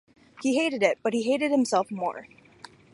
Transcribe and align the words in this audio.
He 0.41 0.55
hated 0.57 0.81
it, 0.81 0.97
but 1.03 1.13
he 1.13 1.21
hated 1.21 1.51
himself 1.51 1.91
more. 1.91 2.25